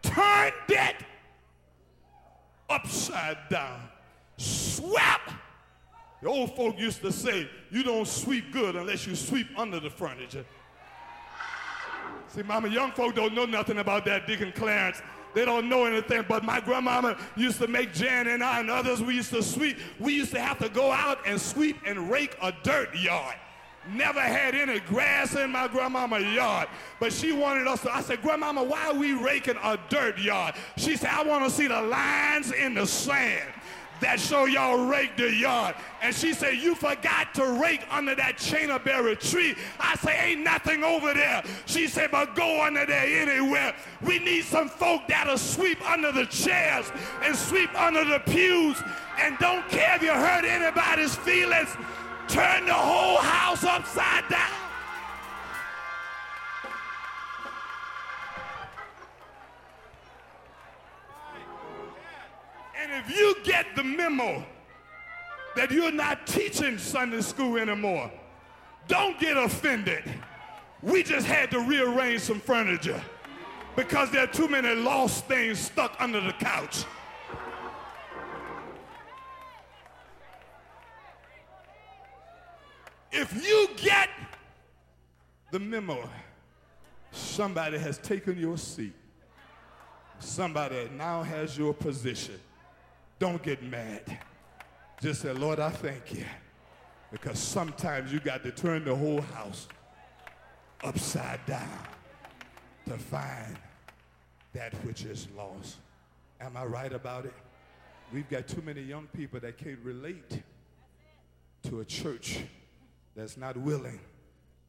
[0.01, 0.95] Turned it
[2.69, 3.89] upside down.
[4.37, 5.31] Swept
[6.25, 9.91] the old folk used to say, you don't sweep good unless you sweep under the
[9.91, 10.43] furniture.
[12.29, 15.03] See, mama, young folk don't know nothing about that, Deacon Clarence.
[15.35, 19.03] They don't know anything, but my grandmama used to make Jan and I and others,
[19.03, 19.77] we used to sweep.
[19.99, 23.35] We used to have to go out and sweep and rake a dirt yard.
[23.87, 26.69] Never had any grass in my grandmama's yard.
[26.99, 30.55] But she wanted us to, I said, Grandmama, why are we raking a dirt yard?
[30.75, 33.53] She said, I want to see the lines in the sand
[34.01, 35.75] that show y'all rake the yard.
[36.01, 39.55] And she said, you forgot to rake under that chainaberry tree.
[39.79, 41.43] I say, ain't nothing over there.
[41.65, 43.73] She said, but go under there anywhere.
[44.01, 46.91] We need some folk that'll sweep under the chairs
[47.23, 48.81] and sweep under the pews
[49.19, 51.69] and don't care if you hurt anybody's feelings.
[52.27, 54.64] Turn the whole house upside down.
[63.85, 64.43] Memo
[65.55, 68.11] that you're not teaching Sunday school anymore,
[68.87, 70.03] don't get offended.
[70.81, 73.01] We just had to rearrange some furniture
[73.75, 76.85] because there are too many lost things stuck under the couch.
[83.11, 84.09] If you get
[85.51, 86.09] the memo,
[87.11, 88.93] somebody has taken your seat.
[90.19, 92.39] Somebody now has your position.
[93.19, 94.19] Don't get mad.
[95.01, 96.25] Just say, Lord, I thank you.
[97.11, 99.67] Because sometimes you got to turn the whole house
[100.83, 101.79] upside down
[102.87, 103.57] to find
[104.53, 105.77] that which is lost.
[106.41, 107.33] Am I right about it?
[108.13, 110.41] We've got too many young people that can't relate
[111.63, 112.39] to a church
[113.15, 113.99] that's not willing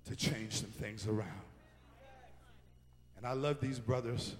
[0.07, 1.43] to change some things around.
[3.17, 4.35] And I love these brothers,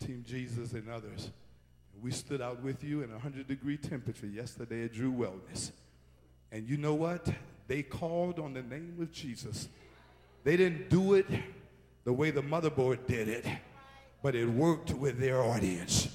[0.00, 1.30] Team Jesus and others.
[2.00, 5.70] We stood out with you in a 100 degree temperature yesterday at Drew Wellness.
[6.50, 7.28] And you know what?
[7.68, 9.68] They called on the name of Jesus.
[10.44, 11.26] They didn't do it
[12.04, 13.46] the way the motherboard did it,
[14.22, 16.08] but it worked with their audience.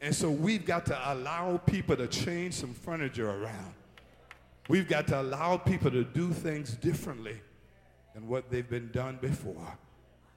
[0.00, 3.74] And so we've got to allow people to change some furniture around.
[4.68, 7.40] We've got to allow people to do things differently
[8.14, 9.76] than what they've been done before.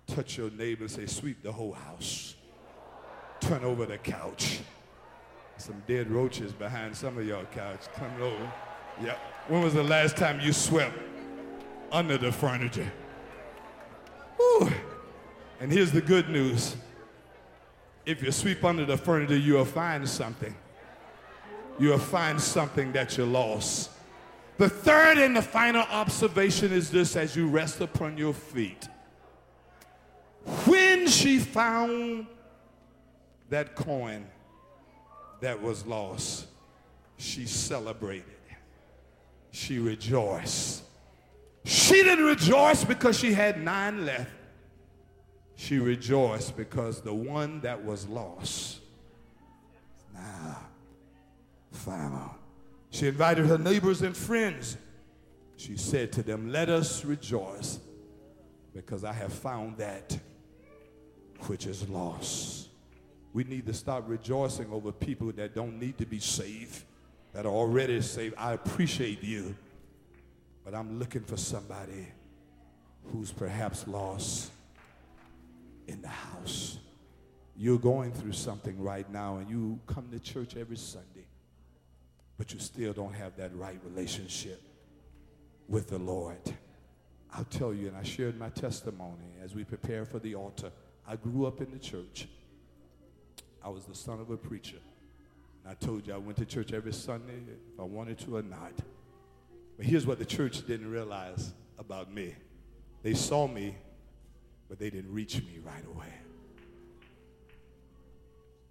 [0.08, 2.36] Touch your neighbor and say, sweep the whole house
[3.42, 4.60] turn over the couch.
[5.58, 8.52] Some dead roaches behind some of y'all couch coming over.
[9.04, 9.18] Yep.
[9.48, 10.98] When was the last time you swept
[11.92, 12.92] under the furniture?
[14.38, 14.72] Whew.
[15.60, 16.76] And here's the good news.
[18.06, 20.56] If you sweep under the furniture, you'll find something.
[21.80, 23.92] You'll find something that you lost.
[24.58, 28.88] The third and the final observation is this as you rest upon your feet.
[30.66, 32.28] When she found
[33.52, 34.26] that coin
[35.42, 36.48] that was lost,
[37.18, 38.26] she celebrated.
[39.52, 40.84] She rejoiced.
[41.66, 44.32] She didn't rejoice because she had nine left.
[45.56, 48.80] She rejoiced because the one that was lost
[50.14, 50.58] now
[51.72, 52.32] found.
[52.90, 54.78] She invited her neighbors and friends.
[55.58, 57.80] She said to them, Let us rejoice
[58.74, 60.18] because I have found that
[61.48, 62.71] which is lost.
[63.34, 66.84] We need to stop rejoicing over people that don't need to be saved,
[67.34, 68.36] that are already saved.
[68.38, 69.56] I appreciate you,
[70.66, 72.08] but I'm looking for somebody
[73.06, 74.52] who's perhaps lost
[75.88, 76.78] in the house.
[77.56, 81.28] You're going through something right now, and you come to church every Sunday,
[82.38, 84.62] but you still don't have that right relationship
[85.68, 86.38] with the Lord.
[87.34, 90.72] I'll tell you, and I shared my testimony as we prepare for the altar.
[91.08, 92.28] I grew up in the church.
[93.64, 94.78] I was the son of a preacher.
[95.64, 97.40] And I told you I went to church every Sunday
[97.74, 98.74] if I wanted to or not.
[99.78, 102.36] But here's what the church didn't realize about me
[103.04, 103.76] they saw me,
[104.70, 106.14] but they didn't reach me right away.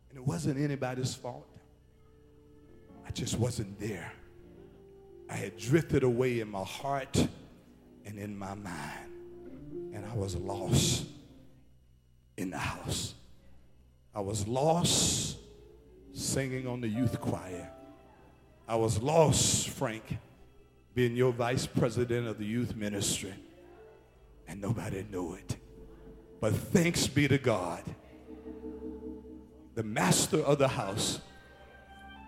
[0.09, 1.46] And it wasn't anybody's fault.
[3.07, 4.12] I just wasn't there.
[5.29, 7.29] I had drifted away in my heart
[8.05, 9.11] and in my mind,
[9.94, 11.07] and I was lost
[12.37, 13.14] in the house.
[14.14, 15.37] I was lost
[16.12, 17.70] singing on the youth choir.
[18.66, 20.18] I was lost, Frank,
[20.94, 23.35] being your vice president of the youth ministry,
[24.49, 25.57] and nobody knew it.
[26.40, 27.83] But thanks be to God,
[29.75, 31.20] the master of the house,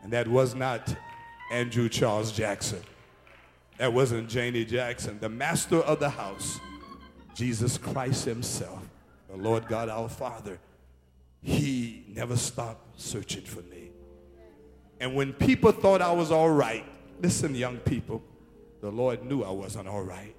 [0.03, 0.95] and that was not
[1.51, 2.83] Andrew Charles Jackson.
[3.79, 5.18] That wasn't Janie Jackson.
[5.18, 6.61] The master of the house,
[7.35, 8.83] Jesus Christ himself,
[9.29, 10.59] the Lord God our Father,
[11.43, 13.91] he never stopped searching for me.
[15.01, 16.85] And when people thought I was all right,
[17.21, 18.23] listen, young people,
[18.81, 20.35] the Lord knew I wasn't all right.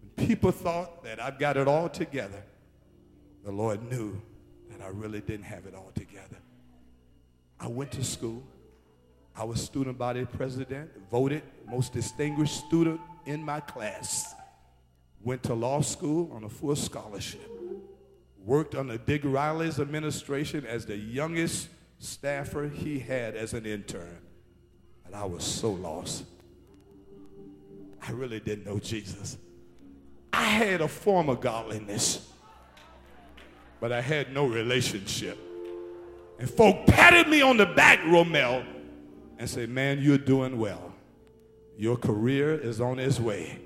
[0.00, 2.42] When people thought that I've got it all together,
[3.44, 4.20] the Lord knew
[4.70, 6.38] that I really didn't have it all together.
[7.60, 8.42] I went to school.
[9.36, 14.34] I was student body president, voted most distinguished student in my class.
[15.22, 17.50] Went to law school on a full scholarship.
[18.44, 24.18] Worked under Dick Riley's administration as the youngest staffer he had as an intern.
[25.06, 26.24] And I was so lost.
[28.06, 29.38] I really didn't know Jesus.
[30.32, 32.28] I had a form of godliness,
[33.80, 35.38] but I had no relationship.
[36.38, 38.66] And folk patted me on the back, Romel,
[39.38, 40.92] and said, Man, you're doing well.
[41.78, 43.58] Your career is on its way.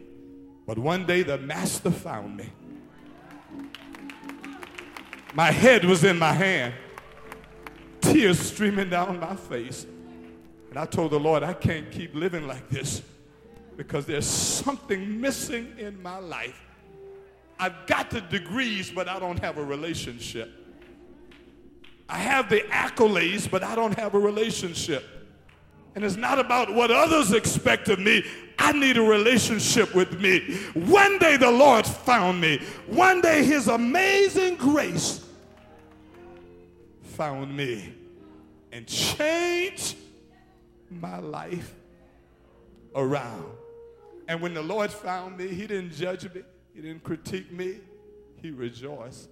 [0.67, 2.51] But one day the master found me.
[5.35, 6.75] My head was in my hand
[8.01, 9.87] tears streaming down my face.
[10.71, 13.03] And I told the Lord, I can't keep living like this
[13.77, 16.61] because there's something missing in my life.
[17.59, 20.51] I've got the degrees, but I don't have a relationship.
[22.09, 25.05] I have the accolades, but I don't have a relationship.
[25.95, 28.25] And it's not about what others expect of me.
[28.59, 30.57] I need a relationship with me.
[30.75, 32.61] One day the Lord found me.
[32.87, 35.25] One day his amazing grace
[37.03, 37.95] found me
[38.71, 39.97] and changed
[40.91, 41.75] my life
[42.95, 43.45] around.
[44.29, 46.43] And when the Lord found me, He didn't judge me,
[46.75, 47.79] He didn't critique me,
[48.41, 49.29] He rejoiced.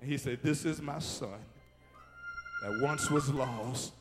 [0.00, 1.38] And He said, This is my son
[2.62, 3.92] that once was lost,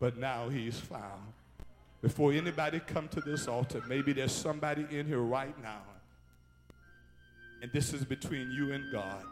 [0.00, 1.32] but now he's found.
[2.02, 5.82] Before anybody come to this altar, maybe there's somebody in here right now,
[7.62, 9.24] and this is between you and God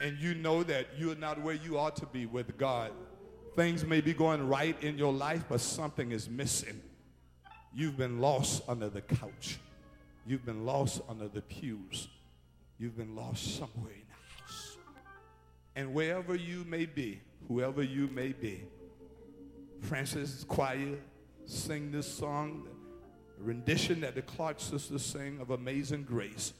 [0.00, 2.90] and you know that you're not where you ought to be with God,
[3.56, 6.80] things may be going right in your life, but something is missing.
[7.72, 9.58] You've been lost under the couch.
[10.26, 12.08] You've been lost under the pews.
[12.78, 14.76] You've been lost somewhere in the house.
[15.76, 18.62] And wherever you may be, whoever you may be,
[19.84, 20.96] Francis Choir
[21.44, 22.66] sing this song,
[23.38, 26.54] rendition that the Clark sisters sing of Amazing Grace.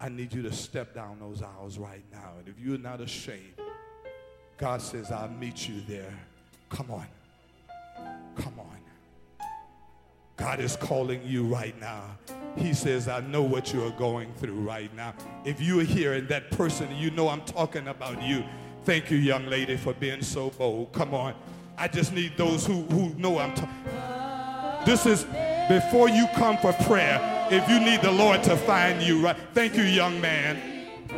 [0.00, 2.32] I need you to step down those aisles right now.
[2.38, 3.60] And if you're not ashamed,
[4.56, 6.18] God says, I'll meet you there.
[6.70, 7.06] Come on.
[8.36, 8.78] Come on.
[10.36, 12.16] God is calling you right now.
[12.56, 15.12] He says, I know what you are going through right now.
[15.44, 18.44] If you are here and that person, you know I'm talking about you.
[18.84, 20.92] Thank you, young lady, for being so bold.
[20.92, 21.34] Come on.
[21.78, 23.74] I just need those who, who know I'm talking.
[24.84, 25.24] This is
[25.68, 27.20] before you come for prayer
[27.52, 29.36] if you need the Lord to find you, right?
[29.54, 30.60] Thank you, young man.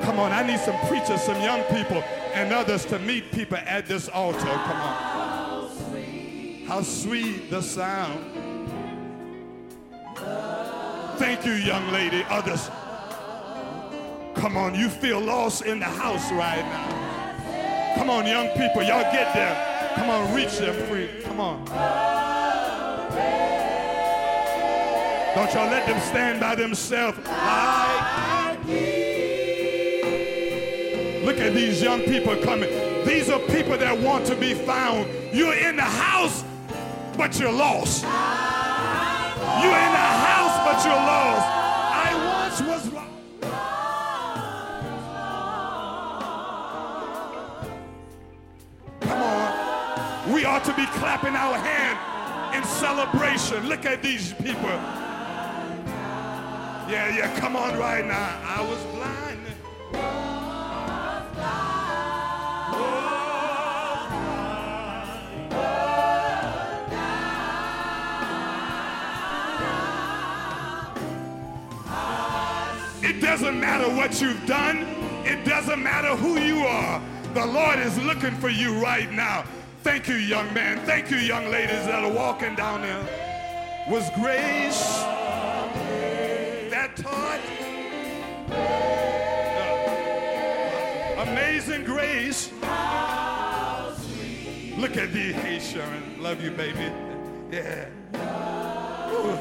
[0.03, 2.03] Come on, I need some preachers, some young people,
[2.35, 4.39] and others to meet people at this altar.
[4.39, 6.67] Come on.
[6.67, 8.25] How sweet the sound.
[11.19, 12.23] Thank you, young lady.
[12.29, 12.71] Others.
[14.35, 17.95] Come on, you feel lost in the house right now.
[17.97, 19.70] Come on, young people, y'all get there.
[19.95, 21.09] Come on, reach them free.
[21.25, 21.65] Come on.
[25.35, 27.19] Don't y'all let them stand by themselves.
[31.25, 32.69] Look at these young people coming.
[33.05, 35.09] These are people that want to be found.
[35.33, 36.45] You're in the house,
[37.17, 38.03] but you're lost.
[38.03, 41.70] You're in the house, but you're lost.
[50.61, 53.67] Ought to be clapping our hand in celebration.
[53.67, 54.69] Look at these people.
[56.89, 58.39] Yeah, yeah, come on right now.
[58.45, 59.39] I was blind.
[73.03, 74.87] It doesn't matter what you've done.
[75.25, 77.01] It doesn't matter who you are.
[77.33, 79.45] The Lord is looking for you right now.
[79.83, 80.79] Thank you, young man.
[80.85, 83.03] Thank you, young ladies that are walking down there.
[83.89, 84.99] Was grace
[86.71, 87.41] that taught.
[91.17, 92.53] Uh, amazing grace.
[94.77, 95.33] Look at thee.
[95.33, 96.23] Hey, Sharon.
[96.23, 96.93] Love you, baby.
[97.51, 97.89] Yeah.
[99.13, 99.39] Ooh.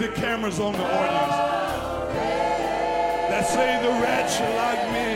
[0.00, 1.36] The cameras on the audience.
[3.28, 5.10] That say the wretch like me.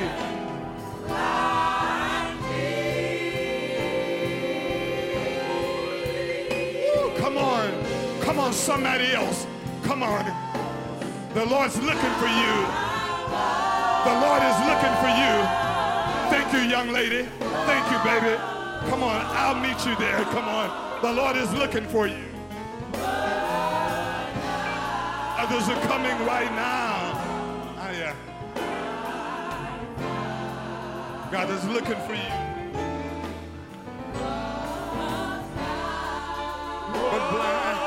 [7.17, 7.73] come on.
[8.21, 9.47] Come on, somebody else.
[9.85, 10.27] Come on.
[11.33, 12.55] The Lord's looking for you.
[14.05, 15.35] The Lord is looking for you.
[16.29, 17.27] Thank you, young lady.
[17.41, 18.37] Thank you, baby.
[18.91, 20.23] Come on, I'll meet you there.
[20.25, 21.01] Come on.
[21.01, 22.34] The Lord is looking for you.
[25.47, 27.13] Others are coming right now.
[27.77, 28.15] Oh, yeah.
[31.31, 32.33] God is looking for you.
[36.95, 37.79] But blind.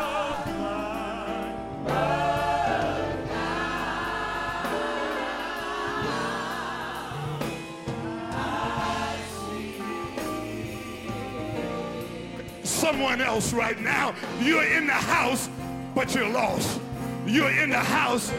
[12.64, 15.49] Someone else right now, you're in the house,
[15.95, 16.82] but you're lost.
[17.28, 18.32] You're in the house,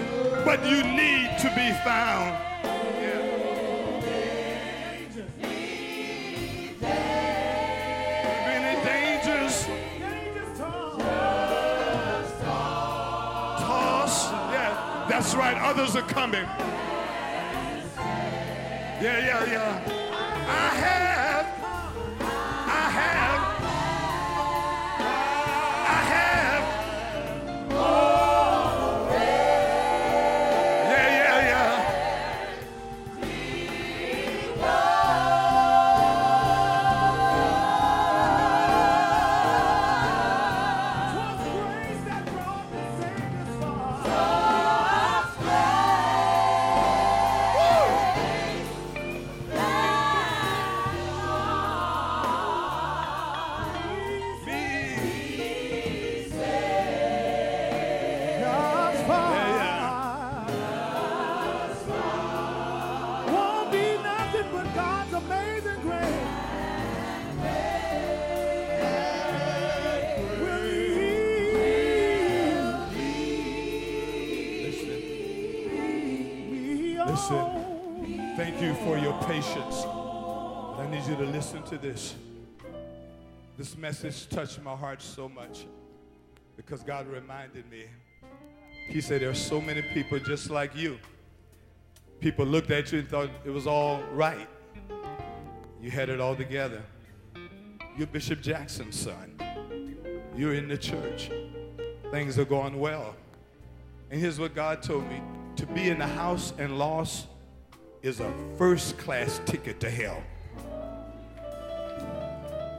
[0.45, 2.49] but you need to be found.
[15.19, 15.59] That's right.
[15.59, 16.47] Others are coming.
[19.03, 19.83] Yeah, yeah, yeah.
[20.49, 21.18] I have.
[81.71, 82.15] To this.
[83.59, 85.67] This message touched my heart so much
[86.57, 87.85] because God reminded me.
[88.89, 90.99] He said, There are so many people just like you.
[92.21, 94.49] People looked at you and thought it was all right.
[95.83, 96.83] You had it all together.
[97.99, 99.39] You're Bishop Jackson's son.
[100.35, 101.31] You're in the church.
[102.11, 103.15] Things are going well.
[104.11, 105.21] And here's what God told me
[105.57, 107.27] to be in the house and lost
[108.01, 110.23] is a first class ticket to hell.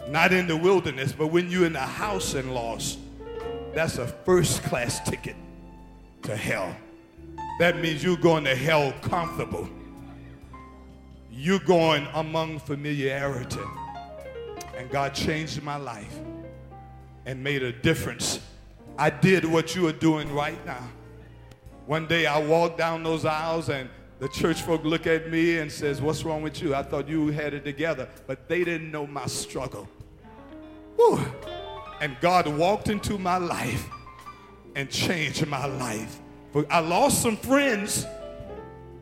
[0.09, 2.97] Not in the wilderness, but when you're in the house and lost,
[3.75, 5.35] that's a first class ticket
[6.23, 6.75] to hell.
[7.59, 9.69] That means you're going to hell comfortable.
[11.31, 13.59] You're going among familiarity.
[14.75, 16.19] And God changed my life
[17.27, 18.39] and made a difference.
[18.97, 20.89] I did what you are doing right now.
[21.85, 23.87] One day I walked down those aisles and
[24.17, 26.73] the church folk look at me and says, what's wrong with you?
[26.73, 29.87] I thought you had it together, but they didn't know my struggle.
[32.01, 33.89] And God walked into my life
[34.75, 36.19] and changed my life.
[36.69, 38.05] I lost some friends,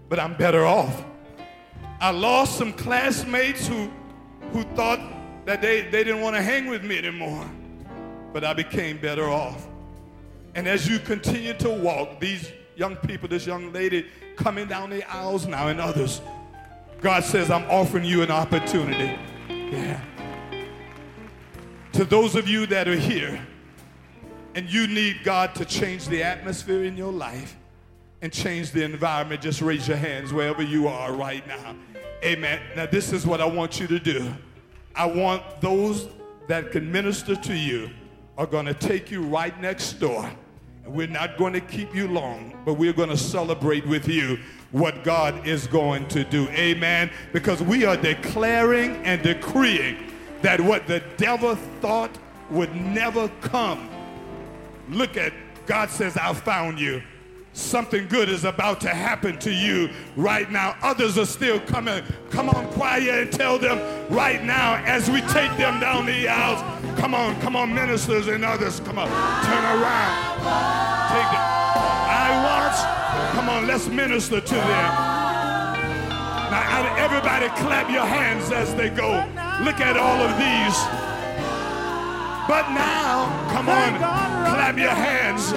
[0.09, 1.03] but I'm better off.
[1.99, 3.89] I lost some classmates who,
[4.51, 4.99] who thought
[5.45, 7.49] that they, they didn't want to hang with me anymore,
[8.33, 9.67] but I became better off.
[10.55, 15.09] And as you continue to walk, these young people, this young lady coming down the
[15.09, 16.21] aisles now and others,
[17.01, 19.17] God says, I'm offering you an opportunity.
[19.49, 20.01] Yeah.
[21.97, 23.41] To those of you that are here
[24.53, 27.57] and you need God to change the atmosphere in your life
[28.21, 31.75] and change the environment, just raise your hands wherever you are right now.
[32.23, 32.61] Amen.
[32.75, 34.31] Now, this is what I want you to do.
[34.95, 36.07] I want those
[36.47, 37.89] that can minister to you
[38.37, 40.29] are going to take you right next door.
[40.85, 44.37] And we're not going to keep you long, but we're going to celebrate with you
[44.69, 46.47] what God is going to do.
[46.49, 47.09] Amen.
[47.33, 50.06] Because we are declaring and decreeing
[50.41, 52.11] that what the devil thought
[52.49, 53.89] would never come.
[54.89, 55.33] Look at
[55.65, 57.03] God says, I found you.
[57.51, 60.75] Something good is about to happen to you right now.
[60.81, 62.03] Others are still coming.
[62.29, 63.79] Come on, choir, and tell them
[64.09, 66.61] right now as we take them down the aisles.
[66.99, 68.79] Come on, come on, ministers and others.
[68.81, 70.37] Come on, turn around.
[71.09, 71.47] Take it.
[72.09, 75.36] I wants, come on, let's minister to them.
[76.49, 79.09] Now, everybody clap your hands as they go.
[79.63, 80.77] Look at all of these.
[82.47, 85.51] But now, come on, clap your hands.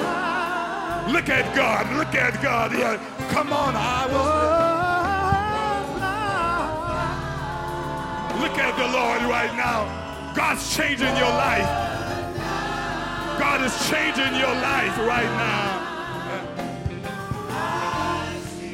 [1.12, 1.90] Look at God.
[1.96, 2.72] Look at God.
[2.72, 2.96] Yeah.
[3.30, 4.80] Come on, I was.
[8.40, 9.86] Look at the Lord right now.
[10.34, 11.68] God's changing your life.
[13.38, 15.86] God is changing your life right now.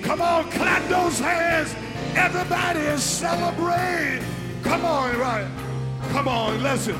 [0.02, 1.74] Come on, clap those hands.
[2.16, 4.24] Everybody is celebrating.
[4.62, 5.46] Come on, right?
[6.08, 6.96] Come on, listen.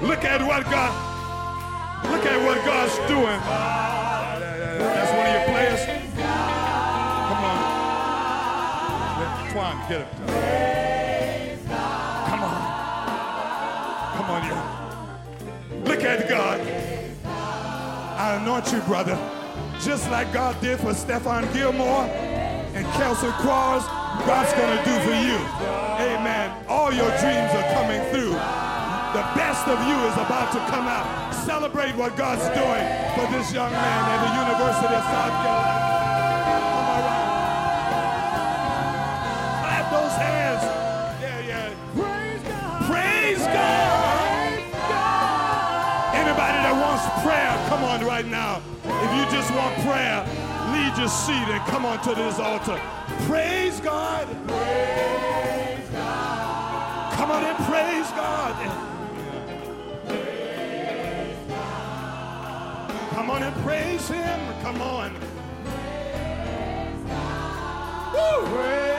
[0.00, 3.40] Look at what God, look at what God's doing.
[4.80, 5.84] That's one of your players.
[7.28, 7.60] Come on.
[9.52, 10.08] Twan, get him.
[12.26, 12.60] Come on.
[14.16, 14.56] Come on, you.
[15.84, 16.60] Look at God.
[18.18, 19.18] I anoint you, brother.
[19.78, 22.31] Just like God did for Stephon Gilmore
[22.96, 23.32] Kelsey
[24.26, 25.38] God's to do for you.
[25.98, 26.52] Amen.
[26.68, 28.36] All your dreams are coming through.
[29.16, 31.32] The best of you is about to come out.
[31.44, 32.84] Celebrate what God's doing
[33.16, 35.92] for this young man at the University of South Carolina.
[39.60, 40.62] Clap those hands.
[41.20, 41.74] Yeah, yeah.
[41.96, 42.78] Praise God.
[42.88, 44.22] Praise God.
[46.14, 48.60] Anybody that wants prayer, come on right now.
[48.84, 50.24] If you just want prayer,
[50.72, 52.80] leave your seat and come on to this altar.
[53.26, 54.26] Praise God.
[54.48, 57.12] Praise God.
[57.14, 58.54] Come on and praise God.
[63.14, 64.40] Come on and praise Him.
[64.62, 65.12] Come on.
[68.12, 68.46] Woo.
[68.46, 68.91] Come on in.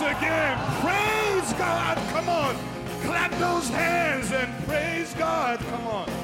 [0.00, 1.96] Once again, praise God.
[2.12, 2.54] Come on.
[3.02, 5.58] Clap those hands and praise God.
[5.58, 6.17] Come on.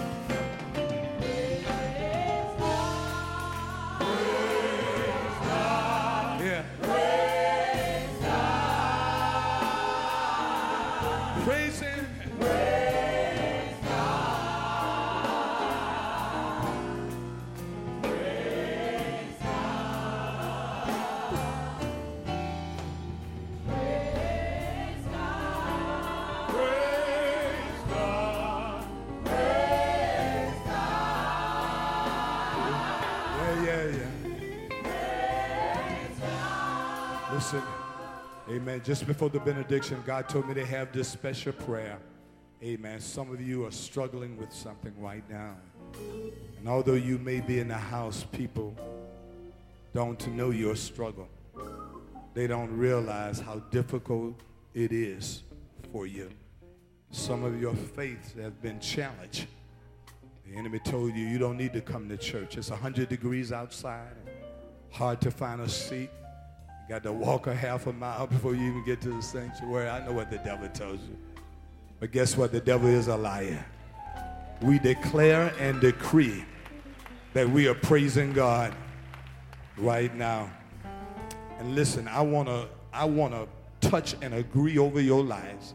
[38.64, 38.80] Amen.
[38.82, 41.98] Just before the benediction, God told me to have this special prayer.
[42.62, 42.98] Amen.
[42.98, 45.56] Some of you are struggling with something right now.
[46.58, 48.74] And although you may be in the house, people
[49.92, 51.28] don't know your struggle.
[52.32, 54.40] They don't realize how difficult
[54.72, 55.42] it is
[55.92, 56.30] for you.
[57.10, 59.46] Some of your faith have been challenged.
[60.48, 62.56] The enemy told you you don't need to come to church.
[62.56, 64.16] It's 100 degrees outside.
[64.90, 66.08] Hard to find a seat.
[66.88, 69.88] Got to walk a half a mile before you even get to the sanctuary.
[69.88, 71.16] I know what the devil tells you.
[71.98, 72.52] But guess what?
[72.52, 73.64] The devil is a liar.
[74.60, 76.44] We declare and decree
[77.32, 78.74] that we are praising God
[79.78, 80.50] right now.
[81.58, 83.48] And listen, I want to I want to
[83.88, 85.74] touch and agree over your lives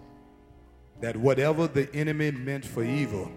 [1.02, 3.32] that whatever the enemy meant for evil,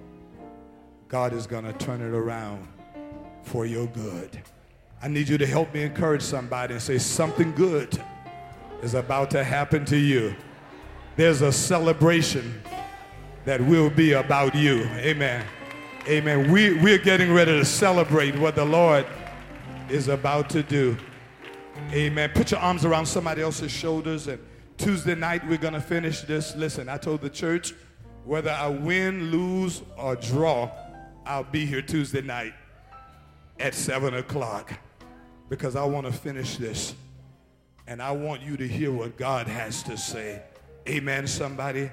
[1.08, 2.68] God is going to turn it around
[3.42, 4.40] for your good.
[5.04, 8.00] I need you to help me encourage somebody and say something good
[8.82, 10.36] is about to happen to you.
[11.16, 12.62] There's a celebration
[13.44, 14.84] that will be about you.
[14.98, 15.44] Amen.
[16.06, 16.52] Amen.
[16.52, 19.04] We, we're getting ready to celebrate what the Lord
[19.90, 20.96] is about to do.
[21.92, 22.30] Amen.
[22.32, 24.28] Put your arms around somebody else's shoulders.
[24.28, 24.38] And
[24.78, 26.54] Tuesday night, we're going to finish this.
[26.54, 27.74] Listen, I told the church
[28.24, 30.70] whether I win, lose, or draw,
[31.26, 32.54] I'll be here Tuesday night
[33.58, 34.72] at 7 o'clock
[35.52, 36.94] because I want to finish this.
[37.86, 40.40] And I want you to hear what God has to say.
[40.88, 41.90] Amen, somebody.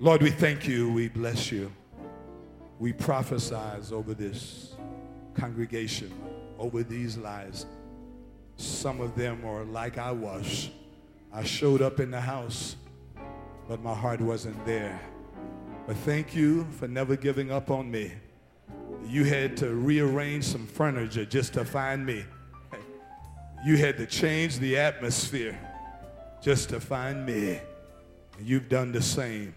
[0.00, 0.90] Lord, we thank you.
[0.90, 1.70] We bless you.
[2.78, 4.74] We prophesize over this
[5.34, 6.14] congregation,
[6.58, 7.66] over these lives.
[8.56, 10.70] Some of them are like I was.
[11.30, 12.76] I showed up in the house,
[13.68, 14.98] but my heart wasn't there.
[15.86, 18.12] But thank you for never giving up on me.
[19.06, 22.24] You had to rearrange some furniture just to find me.
[23.64, 25.58] You had to change the atmosphere
[26.42, 27.60] just to find me.
[28.38, 29.54] And you've done the same.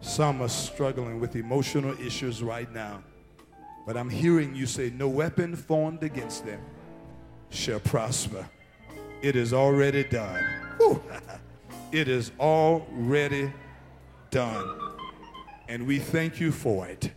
[0.00, 3.02] Some are struggling with emotional issues right now.
[3.86, 6.60] But I'm hearing you say, No weapon formed against them
[7.50, 8.48] shall prosper.
[9.20, 10.44] It is already done.
[11.92, 13.52] It is already
[14.30, 14.80] done.
[15.68, 17.12] And we thank you for it.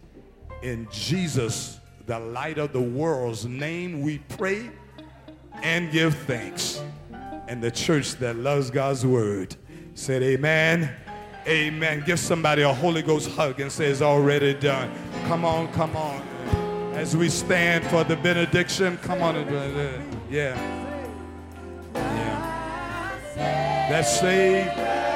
[0.61, 4.69] In Jesus, the light of the world's name, we pray
[5.63, 6.81] and give thanks.
[7.47, 9.55] And the church that loves God's word
[9.93, 10.93] said, Amen.
[11.47, 12.03] Amen.
[12.05, 14.91] Give somebody a Holy Ghost hug and say, It's already done.
[15.25, 16.21] Come on, come on.
[16.93, 19.35] As we stand for the benediction, come on.
[20.29, 20.55] Yeah.
[21.93, 23.87] Yeah.
[23.89, 25.14] That's saved.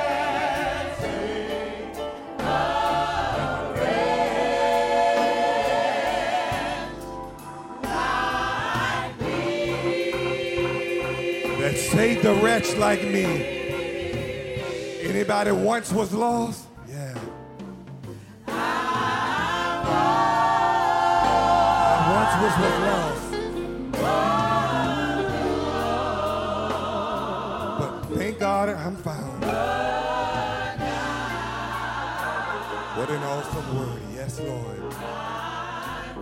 [11.92, 13.26] Saved a wretch like me.
[15.02, 16.68] Anybody once was lost?
[16.88, 17.18] Yeah.
[18.48, 18.52] I
[22.18, 23.30] once was, was lost.
[27.80, 29.44] But thank God I'm found.
[32.98, 34.02] What an awesome word.
[34.14, 34.94] Yes, Lord.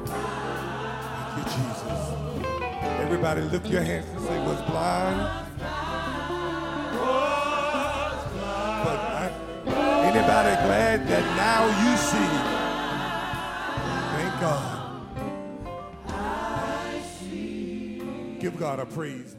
[0.05, 2.01] Thank you, Jesus.
[3.01, 5.46] Everybody lift your hands and say, was blind.
[10.37, 12.29] Anybody glad that now you see?
[14.13, 14.73] Thank God.
[18.39, 19.35] Give God a praise.